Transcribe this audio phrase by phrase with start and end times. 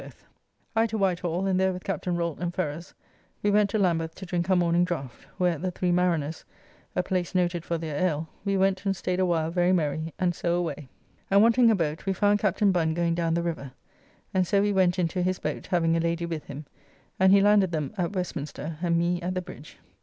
[0.03, 0.07] B.]
[0.75, 2.95] I to Whitehall, and there with Captain Rolt and Ferrers
[3.43, 6.43] we went to Lambeth to drink our morning draft, where at the Three Mariners,
[6.95, 10.55] a place noted for their ale, we went and staid awhile very merry, and so
[10.55, 10.89] away.
[11.29, 13.73] And wanting a boat, we found Captain Bun going down the river,
[14.33, 16.65] and so we went into his boat having a lady with him,
[17.19, 19.77] and he landed them at Westminster and me at the Bridge.